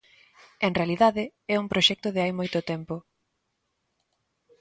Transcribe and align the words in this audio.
En 0.67 0.71
realidade 0.79 1.23
é 1.53 1.55
un 1.63 1.67
proxecto 1.73 2.07
de 2.11 2.21
hai 2.23 2.31
moito 2.39 2.59
tempo. 2.71 2.95